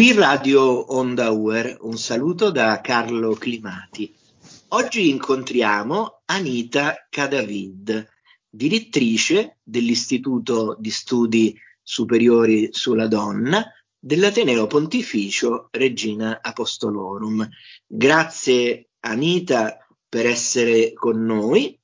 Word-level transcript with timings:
Qui 0.00 0.14
Radio 0.14 0.94
Onda 0.94 1.30
Uer, 1.30 1.76
un 1.82 1.98
saluto 1.98 2.50
da 2.50 2.80
Carlo 2.80 3.34
Climati. 3.34 4.10
Oggi 4.68 5.10
incontriamo 5.10 6.22
Anita 6.24 7.06
Cadavid, 7.10 8.08
direttrice 8.48 9.58
dell'Istituto 9.62 10.74
di 10.78 10.90
Studi 10.90 11.54
Superiori 11.82 12.70
sulla 12.72 13.08
Donna 13.08 13.62
dell'Ateneo 13.98 14.66
Pontificio 14.66 15.68
Regina 15.70 16.38
Apostolorum. 16.40 17.46
Grazie 17.86 18.92
Anita 19.00 19.86
per 20.08 20.24
essere 20.24 20.94
con 20.94 21.22
noi 21.22 21.78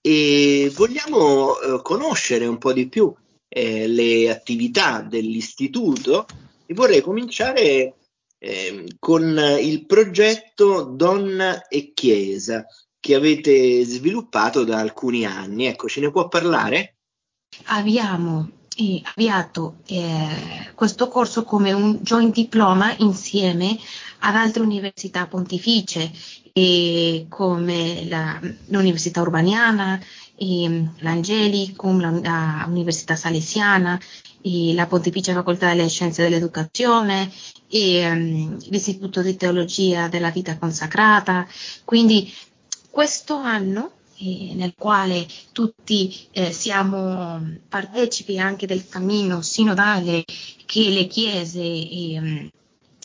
e 0.00 0.72
vogliamo 0.74 1.60
eh, 1.60 1.82
conoscere 1.82 2.46
un 2.46 2.56
po' 2.56 2.72
di 2.72 2.88
più 2.88 3.14
eh, 3.46 3.86
le 3.86 4.30
attività 4.30 5.02
dell'istituto 5.02 6.26
e 6.70 6.74
vorrei 6.74 7.00
cominciare 7.00 7.94
eh, 8.38 8.84
con 8.98 9.40
il 9.58 9.86
progetto 9.86 10.82
Donna 10.82 11.66
e 11.66 11.92
Chiesa 11.94 12.66
che 13.00 13.14
avete 13.14 13.82
sviluppato 13.84 14.64
da 14.64 14.78
alcuni 14.78 15.24
anni. 15.24 15.64
Ecco, 15.64 15.88
ce 15.88 16.00
ne 16.00 16.10
può 16.10 16.28
parlare? 16.28 16.96
Abbiamo 17.66 18.50
eh, 18.76 19.00
avviato 19.02 19.78
eh, 19.86 20.72
questo 20.74 21.08
corso 21.08 21.44
come 21.44 21.72
un 21.72 22.00
joint 22.02 22.34
diploma 22.34 22.94
insieme 22.98 23.78
ad 24.20 24.34
altre 24.34 24.62
università 24.62 25.26
pontificie 25.26 26.12
come 27.28 28.04
la, 28.08 28.40
l'Università 28.66 29.20
Urbaniana, 29.20 30.00
l'Angelicum, 30.38 32.00
l'Università 32.66 33.16
Salesiana, 33.16 33.98
la 34.42 34.86
Pontificia 34.86 35.34
Facoltà 35.34 35.68
delle 35.68 35.88
Scienze 35.88 36.22
dell'Educazione, 36.22 37.30
e, 37.68 38.10
um, 38.10 38.58
l'Istituto 38.70 39.22
di 39.22 39.36
Teologia 39.36 40.08
della 40.08 40.30
Vita 40.30 40.56
Consacrata. 40.58 41.46
Quindi 41.84 42.32
questo 42.90 43.36
anno 43.36 43.92
eh, 44.18 44.52
nel 44.54 44.74
quale 44.76 45.26
tutti 45.52 46.28
eh, 46.32 46.52
siamo 46.52 47.40
partecipi 47.68 48.38
anche 48.38 48.66
del 48.66 48.88
cammino 48.88 49.42
sinodale 49.42 50.24
che 50.66 50.88
le 50.88 51.06
chiese 51.06 51.60
e, 51.60 52.50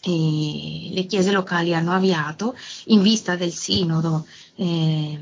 e 0.01 0.89
le 0.91 1.05
chiese 1.05 1.31
locali 1.31 1.73
hanno 1.73 1.93
avviato 1.93 2.55
in 2.85 3.01
vista 3.01 3.35
del 3.35 3.51
sinodo 3.53 4.25
eh, 4.55 5.19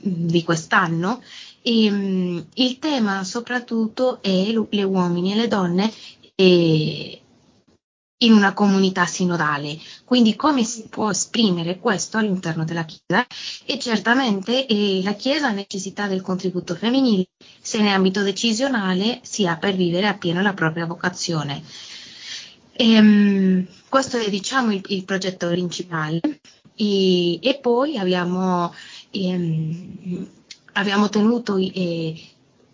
di 0.00 0.42
quest'anno. 0.42 1.22
E, 1.62 1.90
um, 1.90 2.46
il 2.54 2.78
tema 2.78 3.22
soprattutto 3.24 4.22
è 4.22 4.52
le 4.70 4.82
uomini 4.82 5.32
e 5.32 5.36
le 5.36 5.48
donne 5.48 5.92
e, 6.34 7.20
in 8.22 8.32
una 8.32 8.52
comunità 8.52 9.06
sinodale. 9.06 9.78
Quindi 10.04 10.36
come 10.36 10.64
si 10.64 10.86
può 10.88 11.10
esprimere 11.10 11.78
questo 11.78 12.18
all'interno 12.18 12.64
della 12.64 12.84
Chiesa? 12.84 13.26
E 13.64 13.78
certamente 13.78 14.66
eh, 14.66 15.00
la 15.02 15.14
Chiesa 15.14 15.48
ha 15.48 15.52
necessità 15.52 16.06
del 16.06 16.20
contributo 16.20 16.74
femminile 16.74 17.28
sia 17.60 17.80
in 17.80 17.88
ambito 17.88 18.22
decisionale 18.22 19.20
sia 19.22 19.56
per 19.56 19.74
vivere 19.74 20.06
appieno 20.06 20.42
la 20.42 20.54
propria 20.54 20.86
vocazione. 20.86 21.62
E, 22.72 22.98
um, 22.98 23.66
questo 23.88 24.18
è 24.18 24.30
diciamo 24.30 24.72
il, 24.72 24.82
il 24.88 25.04
progetto 25.04 25.48
principale 25.48 26.20
e, 26.80 27.38
e 27.40 27.58
poi 27.60 27.98
abbiamo, 27.98 28.74
ehm, 29.10 30.28
abbiamo 30.72 31.08
tenuto 31.08 31.56
eh, 31.56 32.14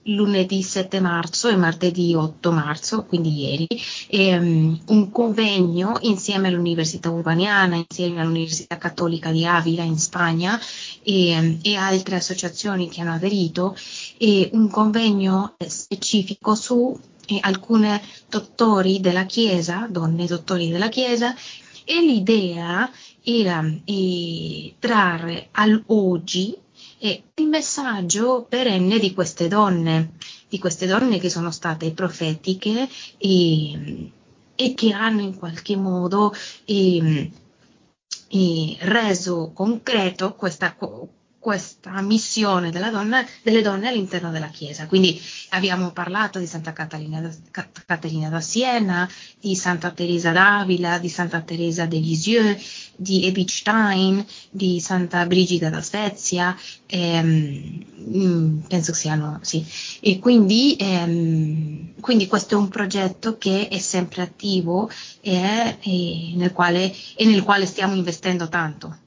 lunedì 0.07 0.63
7 0.63 1.01
marzo 1.01 1.49
e 1.49 1.57
martedì 1.57 2.15
8 2.15 2.53
marzo, 2.53 3.05
quindi 3.05 3.41
ieri, 3.41 3.67
ehm, 4.09 4.81
un 4.87 5.11
convegno 5.11 5.99
insieme 6.03 6.49
all'Università 6.49 7.11
Urbaniana, 7.11 7.77
insieme 7.77 8.21
all'Università 8.21 8.79
Cattolica 8.79 9.31
di 9.31 9.45
Avila 9.45 9.83
in 9.83 9.99
Spagna 9.99 10.61
e, 11.03 11.59
e 11.63 11.75
altre 11.77 12.17
associazioni 12.17 12.89
che 12.89 13.01
hanno 13.01 13.15
aderito, 13.15 13.77
e 14.19 14.51
un 14.53 14.69
convegno 14.69 15.55
specifico 15.67 16.55
su 16.55 16.97
eh, 17.27 17.39
alcune 17.41 18.01
dottori 18.29 19.01
della 19.01 19.25
Chiesa, 19.25 19.87
donne 19.91 20.27
dottori 20.27 20.69
della 20.69 20.89
Chiesa, 20.89 21.35
e 21.89 22.01
l'idea 22.01 22.91
era 23.23 23.65
eh, 23.85 24.75
trarre 24.81 25.49
all'oggi 25.53 26.55
eh, 26.99 27.23
il 27.35 27.47
messaggio 27.47 28.45
perenne 28.49 28.99
di 28.99 29.15
queste 29.15 29.47
donne, 29.49 30.13
di 30.49 30.59
queste 30.59 30.87
donne 30.87 31.19
che 31.19 31.31
sono 31.31 31.51
state 31.53 31.93
profetiche 31.93 32.89
e, 33.17 34.11
e 34.55 34.75
che 34.75 34.93
hanno 34.93 35.21
in 35.21 35.37
qualche 35.37 35.77
modo 35.77 36.35
eh, 36.65 37.31
eh, 38.29 38.77
reso 38.81 39.53
concreto 39.55 40.35
questa, 40.35 40.75
questa 41.47 42.01
missione 42.01 42.73
donna, 42.73 43.25
delle 43.45 43.63
donne 43.63 43.87
all'interno 43.87 44.33
della 44.33 44.49
Chiesa. 44.49 44.89
Quindi 44.89 45.23
abbiamo 45.51 45.93
parlato 45.93 46.41
di 46.41 46.47
Santa 46.49 46.73
Caterina, 46.73 47.33
Caterina 47.87 48.29
da 48.29 48.41
Siena, 48.41 49.09
di 49.39 49.55
Santa 49.55 49.93
Teresa 49.93 50.33
d'Avila, 50.33 50.99
di 50.99 51.09
Santa 51.09 51.43
Teresa 51.43 51.87
de 51.87 51.99
Lisieux, 51.99 52.93
di 52.97 53.27
Edith 53.27 53.51
Stein, 53.51 54.27
di 54.51 54.81
Santa 54.81 55.25
Brigida 55.25 55.71
da 55.71 55.81
Svezia, 55.81 56.57
ehm, 56.87 57.85
mm, 57.97 58.59
penso 58.67 58.93
siano, 58.93 59.39
sì. 59.43 59.65
E 60.01 60.19
quindi, 60.19 60.75
ehm, 60.77 61.93
quindi, 62.01 62.27
questo 62.27 62.57
è 62.57 62.59
un 62.59 62.69
progetto 62.69 63.39
che 63.39 63.69
è 63.69 63.79
sempre 63.79 64.23
attivo 64.23 64.91
e, 65.21 65.77
e, 65.81 66.33
nel, 66.35 66.51
quale, 66.51 66.93
e 67.15 67.25
nel 67.25 67.45
quale 67.45 67.67
stiamo 67.67 67.95
investendo 67.95 68.49
tanto. 68.49 69.05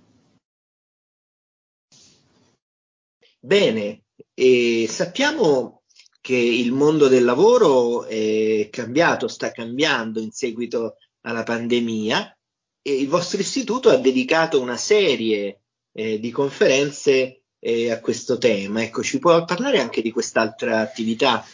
Bene, 3.41 4.03
e 4.33 4.85
sappiamo 4.89 5.83
che 6.19 6.35
il 6.35 6.73
mondo 6.73 7.07
del 7.07 7.23
lavoro 7.23 8.05
è 8.05 8.67
cambiato, 8.69 9.29
sta 9.29 9.51
cambiando 9.51 10.19
in 10.19 10.31
seguito 10.31 10.97
alla 11.21 11.43
pandemia 11.43 12.37
e 12.81 12.95
il 12.95 13.07
vostro 13.07 13.39
istituto 13.39 13.89
ha 13.89 13.97
dedicato 13.97 14.61
una 14.61 14.75
serie 14.75 15.61
eh, 15.93 16.19
di 16.19 16.31
conferenze 16.31 17.43
eh, 17.59 17.91
a 17.91 17.99
questo 18.01 18.37
tema. 18.37 18.83
Ecco, 18.83 19.03
ci 19.03 19.19
può 19.19 19.45
parlare 19.45 19.79
anche 19.79 20.01
di 20.01 20.11
quest'altra 20.11 20.81
attività? 20.81 21.45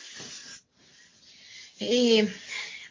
E, 1.77 2.27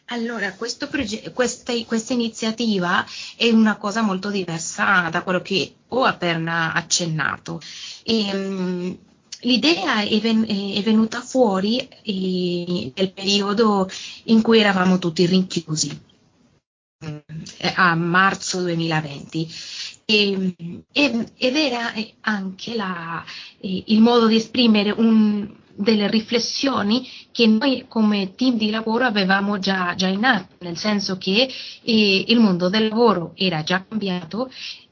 allora, 0.07 0.55
proge- 0.89 1.31
questa, 1.33 1.73
questa, 1.85 2.13
iniziativa 2.13 3.03
è 3.35 3.49
una 3.49 3.77
cosa 3.77 4.01
molto 4.01 4.29
diversa 4.29 5.09
da 5.09 5.23
quello 5.23 5.41
che 5.41 5.75
ho 5.87 6.03
appena 6.03 6.73
accennato. 6.73 7.59
E, 8.03 8.29
um, 8.33 8.97
l'idea 9.41 10.01
è, 10.01 10.19
ven- 10.19 10.45
è, 10.47 10.81
venuta 10.83 11.21
fuori 11.21 11.79
eh, 11.79 12.91
nel 12.95 13.11
periodo 13.11 13.89
in 14.25 14.41
cui 14.41 14.59
eravamo 14.59 14.99
tutti 14.99 15.25
rinchiusi, 15.25 15.99
eh, 16.99 17.73
a 17.75 17.95
marzo 17.95 18.61
2020. 18.61 19.53
E, 20.05 20.55
ed 20.91 21.55
era 21.55 21.91
anche 22.21 22.75
la, 22.75 23.23
il 23.61 23.99
modo 24.01 24.27
di 24.27 24.35
esprimere 24.35 24.91
un, 24.91 25.51
delle 25.75 26.09
riflessioni 26.09 27.07
che 27.31 27.45
noi 27.47 27.85
come 27.87 28.33
team 28.35 28.57
di 28.57 28.69
lavoro 28.69 29.05
avevamo 29.05 29.59
già, 29.59 29.93
già 29.95 30.07
in 30.07 30.23
atto, 30.23 30.55
nel 30.59 30.77
senso 30.77 31.17
che 31.17 31.49
eh, 31.83 32.25
il 32.27 32.39
mondo 32.39 32.69
del 32.69 32.87
lavoro 32.87 33.33
era 33.35 33.61
già 33.63 33.83
cambiato 33.87 34.49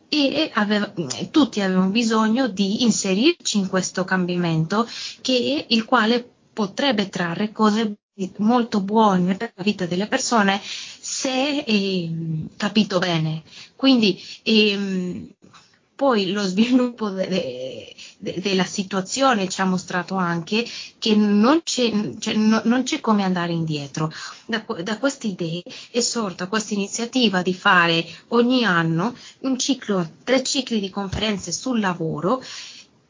e 0.09 0.51
aveva, 0.53 0.93
tutti 1.31 1.61
avevano 1.61 1.89
bisogno 1.89 2.47
di 2.47 2.83
inserirci 2.83 3.57
in 3.57 3.67
questo 3.67 4.03
cambiamento 4.03 4.87
che 5.21 5.65
il 5.67 5.85
quale 5.85 6.23
potrebbe 6.53 7.09
trarre 7.09 7.51
cose 7.51 7.95
molto 8.37 8.79
buone 8.81 9.35
per 9.35 9.53
la 9.55 9.63
vita 9.63 9.87
delle 9.87 10.07
persone 10.07 10.61
se 10.61 11.59
eh, 11.59 12.11
capito 12.57 12.99
bene. 12.99 13.41
Quindi 13.75 14.21
eh, 14.43 15.33
poi 15.95 16.31
lo 16.31 16.43
sviluppo 16.43 17.09
de, 17.09 17.95
de, 18.23 18.31
de, 18.31 18.41
della 18.41 18.63
situazione 18.63 19.49
ci 19.49 19.61
ha 19.61 19.65
mostrato 19.65 20.15
anche 20.15 20.65
che 20.97 21.15
non 21.15 21.61
c'è, 21.63 21.91
cioè, 22.19 22.35
no, 22.35 22.61
non 22.63 22.83
c'è 22.83 23.01
come 23.01 23.23
andare 23.23 23.51
indietro. 23.51 24.11
Da, 24.45 24.63
da 24.81 24.97
queste 24.97 25.27
idee 25.27 25.63
è 25.91 25.99
sorta 25.99 26.47
questa 26.47 26.73
iniziativa 26.73 27.41
di 27.41 27.53
fare 27.53 28.05
ogni 28.29 28.63
anno 28.63 29.15
un 29.41 29.57
ciclo, 29.57 30.09
tre 30.23 30.43
cicli 30.43 30.79
di 30.79 30.89
conferenze 30.89 31.51
sul 31.51 31.79
lavoro 31.79 32.41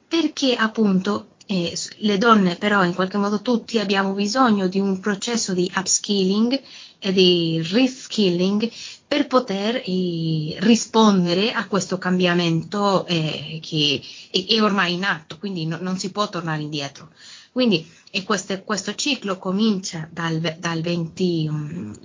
perché 0.07 0.55
appunto 0.55 1.27
eh, 1.45 1.77
le 1.97 2.17
donne 2.17 2.55
però 2.55 2.83
in 2.83 2.93
qualche 2.93 3.17
modo 3.17 3.41
tutti 3.41 3.79
abbiamo 3.79 4.13
bisogno 4.13 4.67
di 4.67 4.79
un 4.79 4.99
processo 4.99 5.53
di 5.53 5.69
upskilling 5.75 6.61
e 6.99 7.11
di 7.11 7.61
reskilling 7.61 8.69
per 9.13 9.27
poter 9.27 9.75
eh, 9.85 10.55
rispondere 10.61 11.51
a 11.51 11.67
questo 11.67 11.99
cambiamento 11.99 13.05
eh, 13.05 13.59
che 13.61 14.01
è, 14.31 14.43
è, 14.43 14.59
ormai 14.59 14.93
in 14.93 15.03
atto, 15.03 15.37
quindi 15.37 15.67
no, 15.67 15.77
non 15.79 15.99
si 15.99 16.11
può 16.11 16.27
tornare 16.29 16.63
indietro. 16.63 17.09
Quindi 17.51 17.87
questo, 18.25 18.59
questo, 18.63 18.95
ciclo 18.95 19.37
comincia 19.37 20.09
dal, 20.11 20.55
dal 20.57 20.81
20, 20.81 21.47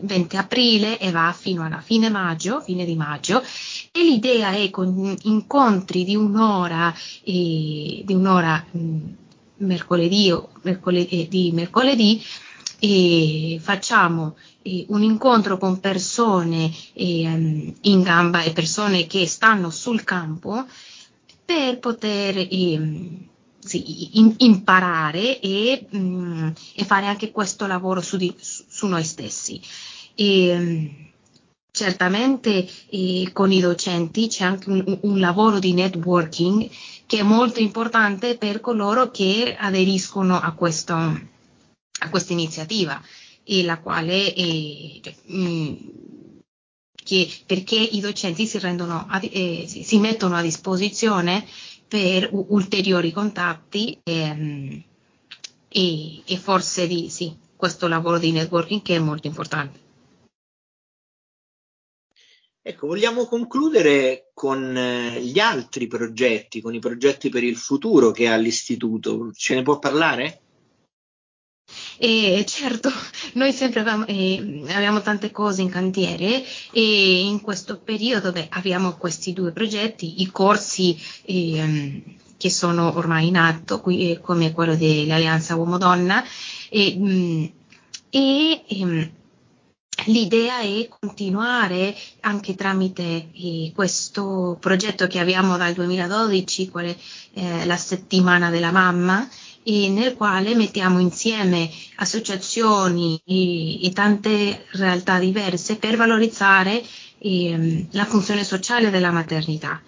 20, 0.02 0.36
aprile 0.36 0.98
e 0.98 1.10
va 1.10 1.34
fino 1.34 1.64
alla 1.64 1.80
fine 1.80 2.10
maggio, 2.10 2.60
fine 2.60 2.84
di 2.84 2.94
maggio, 2.94 3.40
e 3.40 4.02
l'idea 4.02 4.50
è 4.50 4.68
con 4.68 5.16
incontri 5.22 6.04
di 6.04 6.14
un'ora, 6.14 6.94
eh, 7.24 8.02
di 8.04 8.12
un'ora 8.12 8.62
mh, 8.70 8.98
mercoledì, 9.64 10.30
mercoledì, 10.60 11.22
eh, 11.22 11.28
di 11.28 11.52
mercoledì 11.54 12.22
e 12.78 13.58
facciamo 13.60 14.36
eh, 14.62 14.86
un 14.88 15.02
incontro 15.02 15.58
con 15.58 15.80
persone 15.80 16.72
eh, 16.92 17.74
in 17.80 18.02
gamba 18.02 18.42
e 18.42 18.52
persone 18.52 19.06
che 19.06 19.26
stanno 19.26 19.70
sul 19.70 20.04
campo 20.04 20.64
per 21.44 21.78
poter 21.78 22.36
eh, 22.36 23.26
sì, 23.58 24.18
in, 24.18 24.34
imparare 24.38 25.40
e, 25.40 25.86
mh, 25.90 25.98
mm, 25.98 26.48
e, 26.74 26.84
fare 26.84 27.06
anche 27.06 27.30
questo 27.30 27.66
lavoro 27.66 28.00
su, 28.00 28.16
di, 28.16 28.34
su, 28.38 28.86
noi 28.86 29.04
stessi. 29.04 29.60
E, 30.14 30.56
mm, 30.58 30.86
certamente 31.70 32.68
eh, 32.90 33.30
con 33.32 33.52
i 33.52 33.60
docenti 33.60 34.26
c'è 34.26 34.44
anche 34.44 34.70
un, 34.70 34.98
un, 35.02 35.20
lavoro 35.20 35.58
di 35.58 35.72
networking 35.74 36.68
che 37.06 37.18
è 37.18 37.22
molto 37.22 37.60
importante 37.60 38.36
per 38.36 38.60
coloro 38.60 39.10
che 39.10 39.56
aderiscono 39.58 40.40
a, 40.40 40.52
questo, 40.52 40.94
a 42.00 42.10
questa 42.10 42.32
iniziativa 42.32 43.00
e 43.42 43.62
la 43.64 43.78
quale 43.80 44.34
eh, 44.34 45.00
cioè, 45.02 45.14
mm, 45.32 45.74
che, 47.08 47.28
perché 47.46 47.76
i 47.76 48.00
docenti 48.00 48.46
si, 48.46 48.58
rendono, 48.58 49.08
eh, 49.22 49.64
si, 49.66 49.82
si 49.82 49.98
mettono 49.98 50.36
a 50.36 50.42
disposizione 50.42 51.46
per 51.88 52.28
u- 52.30 52.46
ulteriori 52.50 53.12
contatti 53.12 53.98
ehm, 54.02 54.82
e, 55.68 56.22
e, 56.24 56.36
forse 56.36 56.86
di 56.86 57.08
sì, 57.08 57.34
questo 57.56 57.88
lavoro 57.88 58.18
di 58.18 58.30
networking 58.30 58.82
che 58.82 58.96
è 58.96 58.98
molto 58.98 59.26
importante. 59.26 59.86
Ecco, 62.60 62.86
vogliamo 62.86 63.24
concludere 63.24 64.30
con 64.34 64.76
eh, 64.76 65.22
gli 65.22 65.38
altri 65.38 65.86
progetti, 65.86 66.60
con 66.60 66.74
i 66.74 66.80
progetti 66.80 67.30
per 67.30 67.42
il 67.42 67.56
futuro 67.56 68.10
che 68.10 68.28
ha 68.28 68.36
l'Istituto. 68.36 69.32
Ce 69.32 69.54
ne 69.54 69.62
può 69.62 69.78
parlare? 69.78 70.42
E 71.98 72.44
certo, 72.46 72.90
noi 73.34 73.52
sempre 73.52 73.80
avevamo, 73.80 74.06
eh, 74.06 74.62
abbiamo 74.68 75.02
tante 75.02 75.30
cose 75.30 75.62
in 75.62 75.68
cantiere 75.68 76.44
e 76.72 77.20
in 77.20 77.40
questo 77.40 77.78
periodo 77.78 78.30
beh, 78.30 78.46
abbiamo 78.50 78.96
questi 78.96 79.32
due 79.32 79.50
progetti, 79.52 80.22
i 80.22 80.30
corsi 80.30 80.96
eh, 81.24 82.02
che 82.36 82.50
sono 82.50 82.96
ormai 82.96 83.26
in 83.26 83.36
atto, 83.36 83.80
qui, 83.80 84.12
eh, 84.12 84.20
come 84.20 84.52
quello 84.52 84.76
dell'Alleanza 84.76 85.56
Uomo-Donna, 85.56 86.24
e, 86.70 86.96
mm, 86.96 87.44
e 88.10 88.62
ehm, 88.68 89.10
L'idea 90.04 90.60
è 90.60 90.88
continuare 90.88 91.94
anche 92.20 92.54
tramite 92.54 93.30
eh, 93.32 93.72
questo 93.74 94.56
progetto 94.60 95.08
che 95.08 95.18
abbiamo 95.18 95.56
dal 95.56 95.74
2012, 95.74 96.68
quale 96.68 96.96
eh, 97.34 97.66
la 97.66 97.76
settimana 97.76 98.48
della 98.48 98.70
mamma, 98.70 99.28
nel 99.88 100.14
quale 100.14 100.54
mettiamo 100.54 100.98
insieme 100.98 101.70
associazioni 101.96 103.20
e, 103.24 103.84
e 103.84 103.92
tante 103.92 104.64
realtà 104.72 105.18
diverse 105.18 105.76
per 105.76 105.96
valorizzare 105.96 106.82
eh, 107.18 107.86
la 107.90 108.04
funzione 108.04 108.44
sociale 108.44 108.90
della 108.90 109.10
maternità. 109.10 109.80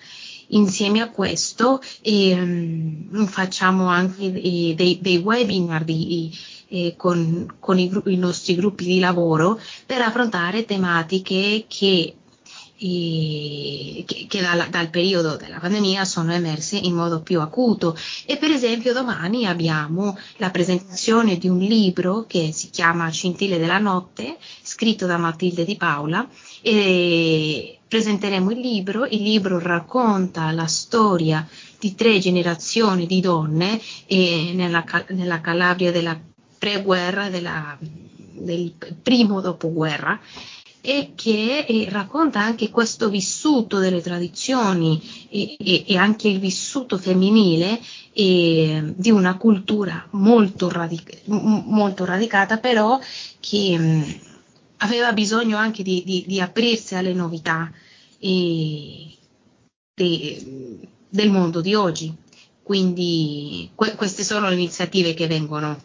Insieme 0.48 1.00
a 1.00 1.10
questo 1.10 1.80
eh, 2.02 3.06
facciamo 3.26 3.86
anche 3.86 4.24
eh, 4.24 4.74
dei, 4.76 4.98
dei, 5.00 5.18
webinar 5.18 5.84
di, 5.84 6.36
eh, 6.68 6.94
con, 6.96 7.54
con 7.60 7.78
i, 7.78 7.90
i, 8.06 8.16
nostri 8.16 8.56
gruppi 8.56 8.84
di 8.84 8.98
lavoro 8.98 9.60
per 9.86 10.02
affrontare 10.02 10.64
tematiche 10.64 11.66
che 11.68 12.14
che, 12.80 14.26
che 14.26 14.40
dal, 14.40 14.68
dal, 14.70 14.88
periodo 14.88 15.36
della 15.36 15.58
pandemia 15.58 16.06
sono 16.06 16.32
emerse 16.32 16.78
in 16.78 16.94
modo 16.94 17.20
più 17.20 17.40
acuto. 17.40 17.94
E 18.24 18.38
per 18.38 18.50
esempio 18.50 18.94
domani 18.94 19.46
abbiamo 19.46 20.18
la 20.38 20.50
presentazione 20.50 21.36
di 21.36 21.48
un 21.48 21.58
libro 21.58 22.24
che 22.26 22.52
si 22.52 22.70
chiama 22.70 23.10
Scintille 23.10 23.58
della 23.58 23.78
notte 23.78 24.38
scritto 24.62 25.04
da 25.04 25.18
Matilde 25.18 25.64
Di 25.64 25.76
Paola 25.76 26.26
e 26.62 27.78
presenteremo 27.86 28.50
il 28.50 28.60
libro, 28.60 29.04
il 29.04 29.22
libro 29.22 29.58
racconta 29.58 30.50
la 30.52 30.66
storia 30.66 31.46
di 31.78 31.94
tre 31.94 32.18
generazioni 32.18 33.06
di 33.06 33.20
donne 33.20 33.78
nella, 34.08 34.84
nella 35.08 35.40
Calabria 35.40 35.92
della 35.92 36.18
preguerra, 36.58 37.28
della, 37.28 37.76
del 37.80 38.72
primo 39.02 39.40
dopoguerra 39.40 40.18
e 40.82 41.12
che 41.14 41.66
eh, 41.66 41.88
racconta 41.90 42.40
anche 42.40 42.70
questo 42.70 43.10
vissuto 43.10 43.78
delle 43.78 44.00
tradizioni 44.00 45.28
e, 45.28 45.56
e, 45.58 45.84
e 45.86 45.96
anche 45.96 46.28
il 46.28 46.38
vissuto 46.38 46.96
femminile 46.96 47.80
eh, 48.12 48.92
di 48.96 49.10
una 49.10 49.36
cultura 49.36 50.06
molto, 50.12 50.70
radic- 50.70 51.26
molto 51.26 52.04
radicata, 52.04 52.58
però 52.58 52.98
che 53.38 53.78
mh, 53.78 53.82
mm, 53.82 54.02
aveva 54.78 55.12
bisogno 55.12 55.56
anche 55.56 55.82
di, 55.82 56.02
di, 56.04 56.24
di 56.26 56.40
aprirsi 56.40 56.94
alle 56.94 57.12
novità 57.12 57.70
de, 58.18 59.16
del 61.08 61.30
mondo 61.30 61.60
di 61.60 61.74
oggi. 61.74 62.14
Quindi 62.62 63.70
que- 63.74 63.96
queste 63.96 64.22
sono 64.22 64.48
le 64.48 64.54
iniziative 64.54 65.12
che 65.12 65.26
vengono 65.26 65.78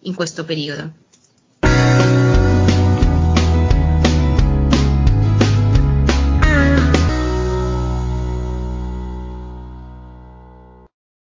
in 0.00 0.14
questo 0.14 0.44
periodo. 0.44 1.06